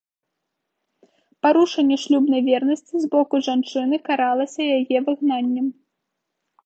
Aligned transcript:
Парушэнне 1.45 1.97
шлюбнай 2.05 2.41
вернасці 2.49 2.95
з 3.03 3.11
боку 3.17 3.35
жанчыны 3.49 3.95
каралася 4.09 4.61
яе 4.79 4.97
выгнаннем. 5.11 5.67